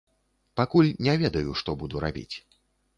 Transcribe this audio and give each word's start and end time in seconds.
Пакуль 0.59 0.89
не 1.09 1.15
ведаю, 1.25 1.51
што 1.63 1.79
буду 1.85 2.05
рабіць. 2.09 2.31